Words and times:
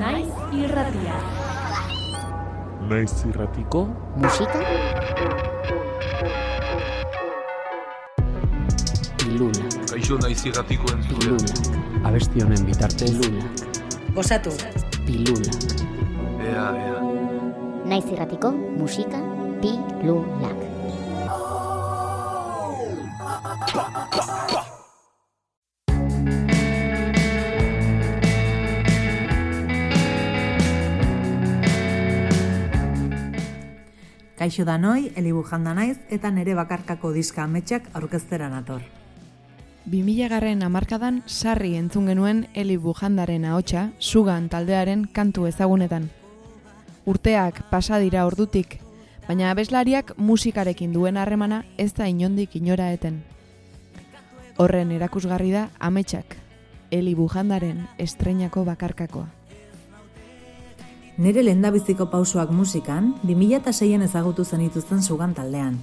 Naiz 0.00 0.28
irratia. 0.56 1.16
Naiz 2.88 3.12
irratiko 3.28 3.82
musika 4.16 4.62
Luna, 9.38 9.66
Kaixo 9.90 10.18
naiz 10.22 10.40
irratiko 10.48 10.90
entzule. 10.94 11.28
Luna, 11.34 12.08
abesti 12.08 12.42
honen 12.46 12.64
bitartez 12.70 13.12
Luna, 13.20 13.44
Gozatu. 14.16 14.56
Pilula, 15.06 15.54
Ea, 16.48 16.66
ea. 16.86 16.98
Naiz 17.92 18.04
irratiko 18.16 18.52
musika 18.80 19.20
Pilulak. 19.62 20.69
Kaixo 34.40 34.64
danoi, 34.64 35.10
elibujanda 35.20 35.74
naiz 35.76 35.98
eta 36.08 36.30
nere 36.32 36.54
bakarkako 36.56 37.10
diska 37.12 37.42
ametsak 37.44 37.90
aurkeztera 37.92 38.46
nator. 38.48 38.80
2000 39.84 40.28
garren 40.32 40.62
amarkadan 40.64 41.18
sarri 41.26 41.74
entzun 41.76 42.06
genuen 42.08 42.46
Eli 42.54 42.78
Bujandaren 42.80 43.44
ahotsa 43.44 43.90
sugan 43.98 44.46
taldearen 44.48 45.02
kantu 45.12 45.44
ezagunetan. 45.44 46.06
Urteak 47.04 47.58
pasa 47.68 47.98
dira 48.00 48.24
ordutik, 48.24 48.78
baina 49.26 49.50
abeslariak 49.50 50.14
musikarekin 50.16 50.94
duen 50.96 51.18
harremana 51.20 51.66
ez 51.76 51.92
da 51.92 52.08
inondik 52.08 52.56
inora 52.56 52.94
eten. 52.96 53.20
Horren 54.56 54.96
erakusgarri 54.96 55.52
da 55.52 55.66
ametsak, 55.78 56.38
Eli 56.90 57.12
Bujandaren 57.14 57.84
estreinako 57.98 58.64
bakarkakoa. 58.64 59.39
Nere 61.20 61.42
lehendabiziko 61.44 62.06
pausoak 62.08 62.48
musikan, 62.56 63.10
2006an 63.28 64.06
ezagutu 64.06 64.44
zenituzten 64.44 65.02
sugan 65.02 65.34
taldean. 65.36 65.74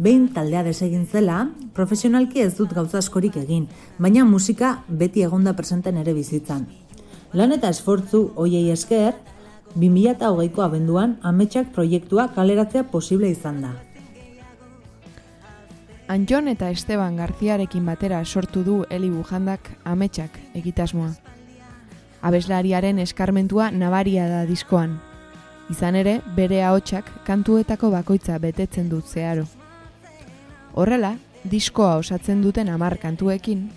Behin 0.00 0.30
taldea 0.32 0.62
desegin 0.64 1.02
zela, 1.04 1.42
profesionalki 1.76 2.40
ez 2.40 2.54
dut 2.56 2.72
gauza 2.72 2.96
askorik 3.02 3.36
egin, 3.36 3.66
baina 3.98 4.24
musika 4.24 4.78
beti 4.88 5.26
egonda 5.26 5.52
presenten 5.58 6.00
ere 6.00 6.14
bizitzan. 6.16 6.64
Lan 7.36 7.52
eta 7.52 7.68
esfortzu 7.68 8.22
hoiei 8.40 8.70
esker, 8.72 9.12
2008ko 9.76 10.64
abenduan 10.64 11.18
ametsak 11.20 11.68
proiektua 11.76 12.30
kaleratzea 12.32 12.88
posible 12.88 13.28
izan 13.28 13.60
da. 13.66 13.76
Antjon 16.08 16.48
eta 16.48 16.72
Esteban 16.72 17.20
Garziarekin 17.20 17.84
batera 17.84 18.24
sortu 18.24 18.64
du 18.64 18.84
Eli 18.88 19.10
Bujandak 19.12 19.68
ametsak 19.84 20.40
egitasmoa. 20.56 21.12
Abeslariaren 22.22 22.98
eskarmentua 22.98 23.70
nabaria 23.70 24.26
da 24.28 24.44
diskoan. 24.46 24.98
Izan 25.70 25.94
ere, 26.00 26.18
bere 26.36 26.62
ahotsak 26.64 27.10
kantuetako 27.26 27.90
bakoitza 27.92 28.38
betetzen 28.42 28.88
dut 28.88 29.06
zeharo. 29.06 29.44
Horrela, 30.74 31.14
diskoa 31.44 31.96
osatzen 32.00 32.42
duten 32.42 32.68
hamar 32.72 32.98
kantuekin, 32.98 33.68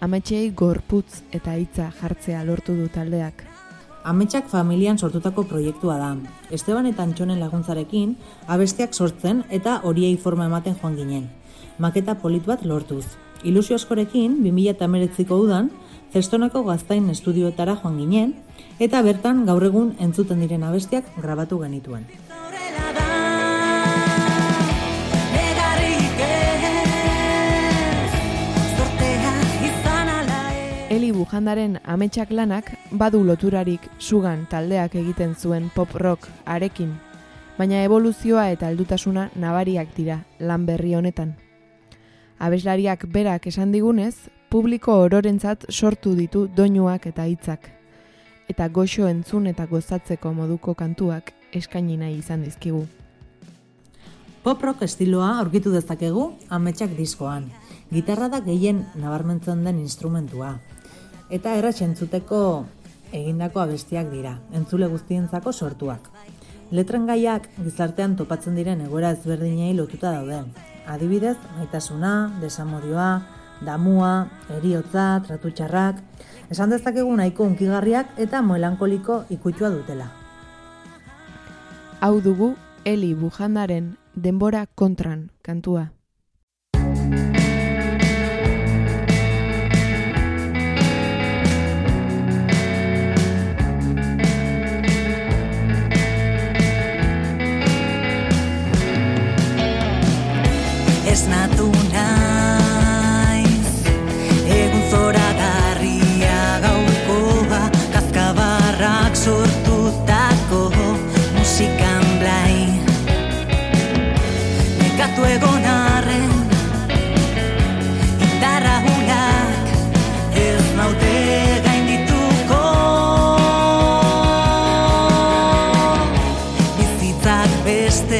ametsei 0.00 0.50
gorputz 0.56 1.22
eta 1.32 1.56
hitza 1.58 1.90
jartzea 2.00 2.44
lortu 2.44 2.76
du 2.76 2.86
taldeak. 2.92 3.42
Ametsak 4.04 4.46
familian 4.48 4.96
sortutako 4.98 5.44
proiektua 5.44 5.98
da. 6.00 6.14
Esteban 6.50 6.86
eta 6.88 7.02
Antxonen 7.02 7.40
laguntzarekin, 7.40 8.14
abestiak 8.48 8.94
sortzen 8.94 9.42
eta 9.50 9.80
horiei 9.84 10.16
forma 10.16 10.46
ematen 10.48 10.76
joan 10.80 10.96
ginen. 10.96 11.26
Maketa 11.78 12.14
polit 12.22 12.46
bat 12.46 12.64
lortuz. 12.64 13.04
Ilusio 13.44 13.76
askorekin, 13.76 14.38
2008ko 14.44 15.36
udan, 15.44 15.70
Zestonako 16.10 16.64
gaztain 16.66 17.04
estudioetara 17.12 17.76
joan 17.78 17.98
ginen, 18.00 18.32
eta 18.82 18.98
bertan 19.06 19.44
gaur 19.46 19.62
egun 19.62 19.92
entzuten 20.02 20.40
diren 20.42 20.64
abestiak 20.66 21.06
grabatu 21.22 21.60
genituen. 21.60 22.08
Eli 30.90 31.12
Bujandaren 31.14 31.78
ametsak 31.86 32.32
lanak 32.34 32.72
badu 32.90 33.22
loturarik 33.22 33.86
sugan 33.98 34.48
taldeak 34.50 34.96
egiten 34.98 35.36
zuen 35.38 35.70
pop 35.70 35.94
rock 35.94 36.26
arekin, 36.44 36.96
baina 37.54 37.84
evoluzioa 37.86 38.48
eta 38.50 38.66
aldutasuna 38.66 39.28
nabariak 39.36 39.94
dira 39.94 40.24
lan 40.40 40.66
berri 40.66 40.96
honetan. 40.98 41.36
Abeslariak 42.40 43.06
berak 43.06 43.46
esan 43.46 43.70
digunez, 43.70 44.16
publiko 44.50 44.96
ororentzat 44.98 45.68
sortu 45.70 46.16
ditu 46.18 46.48
doinuak 46.56 47.04
eta 47.06 47.22
hitzak. 47.30 47.68
Eta 48.50 48.66
goxo 48.74 49.06
entzun 49.06 49.46
eta 49.46 49.66
gozatzeko 49.70 50.32
moduko 50.34 50.74
kantuak 50.74 51.30
eskaini 51.54 51.96
nahi 52.00 52.16
izan 52.18 52.42
dizkigu. 52.42 52.82
Pop 54.42 54.62
rock 54.66 54.82
estiloa 54.82 55.36
aurkitu 55.38 55.70
dezakegu 55.70 56.32
ametsak 56.48 56.98
diskoan. 56.98 57.46
Gitarra 57.94 58.26
da 58.32 58.40
gehien 58.42 58.82
nabarmentzen 58.98 59.62
den 59.62 59.78
instrumentua. 59.78 60.56
Eta 61.30 61.54
erratx 61.54 61.86
entzuteko 61.86 62.42
egindako 63.14 63.62
abestiak 63.62 64.10
dira, 64.10 64.40
entzule 64.50 64.90
guztientzako 64.90 65.52
sortuak. 65.52 66.10
Letren 66.74 67.06
gaiak 67.06 67.46
gizartean 67.58 68.16
topatzen 68.18 68.58
diren 68.58 68.82
egoera 68.82 69.14
ezberdinei 69.14 69.76
lotuta 69.78 70.10
daude. 70.10 70.42
Adibidez, 70.90 71.36
maitasuna, 71.58 72.14
desamodioa, 72.42 73.12
damua, 73.64 74.28
eriotza, 74.56 75.20
tratu 75.26 75.50
txarrak, 75.50 76.00
esan 76.50 76.72
dezakegu 76.72 77.12
nahiko 77.16 77.44
unkigarriak 77.44 78.18
eta 78.18 78.42
melankoliko 78.42 79.24
ikutua 79.30 79.70
dutela. 79.70 80.10
Hau 82.00 82.20
dugu 82.20 82.54
Eli 82.84 83.14
Bujandaren 83.14 83.96
denbora 84.14 84.66
kontran 84.74 85.30
kantua. 85.42 85.90
Ez 101.10 101.26
natu 101.28 101.79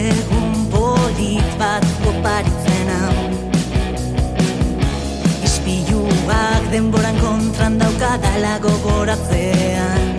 egun 0.01 0.67
polit 0.73 1.51
bat 1.61 1.85
oparitzen 2.09 2.91
hau. 2.95 3.15
Ispiluak 5.45 6.69
denboran 6.73 7.21
kontran 7.21 7.79
daukadala 7.83 8.57
gogoratzean. 8.65 10.13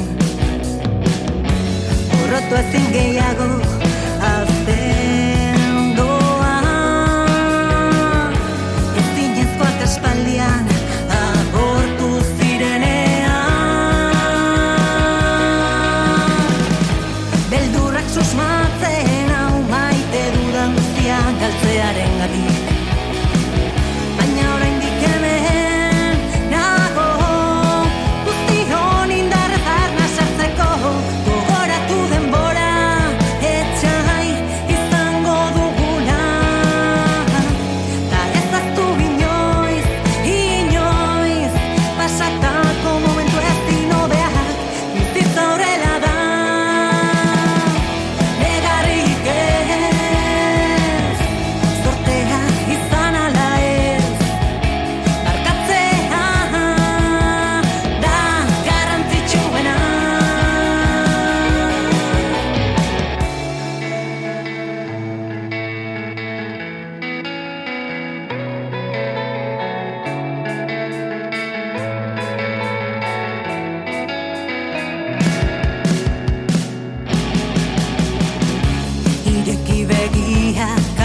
Horrotu 2.18 2.60
ezin 2.64 2.92
gehiago 2.98 3.81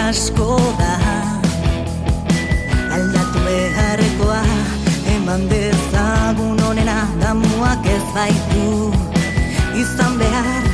asko 0.08 0.56
da. 0.78 0.92
Aldatu 2.94 3.38
beharrekoa 3.46 4.42
eman 5.14 5.48
dezagun 5.50 6.62
onena 6.68 6.98
damuak 7.22 7.86
ez 7.96 8.04
baitu. 8.14 8.68
Izan 9.82 10.14
behar 10.20 10.65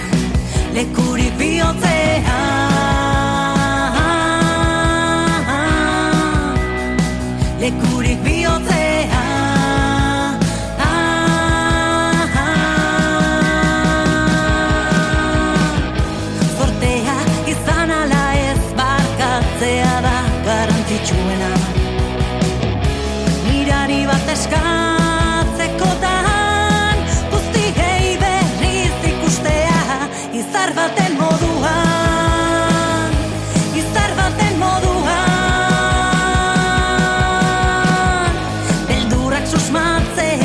not 39.82 40.16
say 40.16 40.41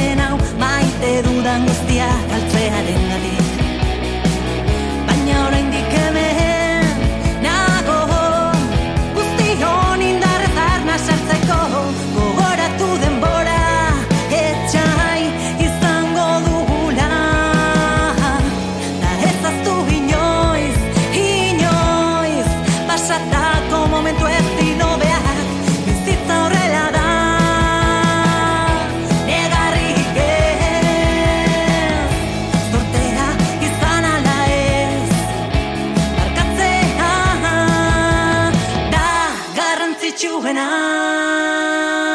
you 40.24 40.42
and 40.48 40.58
I. 40.58 42.07